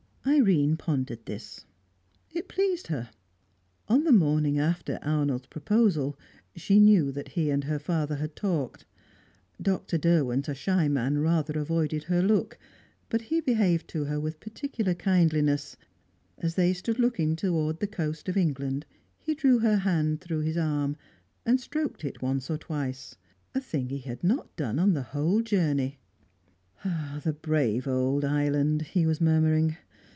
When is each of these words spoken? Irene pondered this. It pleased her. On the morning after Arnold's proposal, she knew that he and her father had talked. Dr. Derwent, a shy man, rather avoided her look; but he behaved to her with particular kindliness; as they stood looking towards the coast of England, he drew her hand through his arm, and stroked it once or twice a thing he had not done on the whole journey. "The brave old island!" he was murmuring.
Irene 0.23 0.77
pondered 0.77 1.25
this. 1.25 1.65
It 2.31 2.47
pleased 2.47 2.87
her. 2.87 3.09
On 3.87 4.03
the 4.03 4.11
morning 4.11 4.59
after 4.59 4.99
Arnold's 5.01 5.47
proposal, 5.47 6.17
she 6.55 6.79
knew 6.79 7.11
that 7.11 7.29
he 7.29 7.49
and 7.49 7.63
her 7.63 7.79
father 7.79 8.15
had 8.17 8.35
talked. 8.35 8.85
Dr. 9.59 9.97
Derwent, 9.97 10.47
a 10.47 10.53
shy 10.53 10.87
man, 10.87 11.17
rather 11.17 11.57
avoided 11.59 12.03
her 12.03 12.21
look; 12.21 12.59
but 13.09 13.21
he 13.23 13.41
behaved 13.41 13.87
to 13.89 14.05
her 14.05 14.19
with 14.19 14.39
particular 14.39 14.93
kindliness; 14.93 15.75
as 16.37 16.53
they 16.53 16.71
stood 16.71 16.99
looking 16.99 17.35
towards 17.35 17.79
the 17.79 17.87
coast 17.87 18.29
of 18.29 18.37
England, 18.37 18.85
he 19.17 19.33
drew 19.33 19.59
her 19.59 19.77
hand 19.77 20.21
through 20.21 20.41
his 20.41 20.57
arm, 20.57 20.97
and 21.47 21.59
stroked 21.59 22.05
it 22.05 22.21
once 22.21 22.47
or 22.49 22.59
twice 22.59 23.15
a 23.55 23.59
thing 23.59 23.89
he 23.89 23.99
had 23.99 24.23
not 24.23 24.55
done 24.55 24.77
on 24.77 24.93
the 24.93 25.01
whole 25.03 25.41
journey. 25.41 25.97
"The 26.83 27.35
brave 27.41 27.87
old 27.87 28.23
island!" 28.23 28.83
he 28.83 29.07
was 29.07 29.19
murmuring. 29.19 29.77